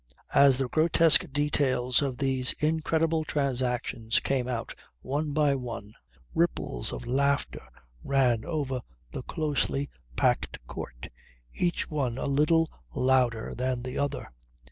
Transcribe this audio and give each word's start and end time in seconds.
As 0.33 0.57
the 0.57 0.67
grotesque 0.67 1.31
details 1.31 2.01
of 2.01 2.17
these 2.17 2.53
incredible 2.53 3.23
transactions 3.23 4.19
came 4.19 4.47
out 4.47 4.73
one 5.01 5.31
by 5.31 5.53
one 5.53 5.93
ripples 6.33 6.91
of 6.91 7.05
laughter 7.05 7.61
ran 8.03 8.43
over 8.43 8.81
the 9.11 9.21
closely 9.21 9.91
packed 10.15 10.57
court 10.65 11.09
each 11.53 11.87
one 11.91 12.17
a 12.17 12.25
little 12.25 12.67
louder 12.95 13.53
than 13.53 13.83
the 13.83 13.99
other. 13.99 14.31